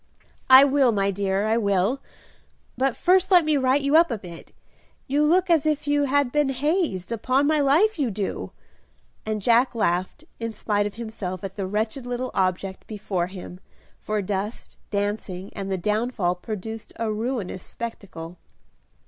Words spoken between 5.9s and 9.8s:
had been hazed, upon my life you do;" and Jack